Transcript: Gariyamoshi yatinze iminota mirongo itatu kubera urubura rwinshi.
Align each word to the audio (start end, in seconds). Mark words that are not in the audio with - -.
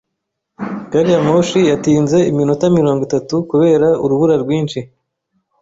Gariyamoshi 0.91 1.59
yatinze 1.71 2.17
iminota 2.31 2.65
mirongo 2.77 3.01
itatu 3.07 3.35
kubera 3.49 3.87
urubura 4.03 4.35
rwinshi. 4.43 4.79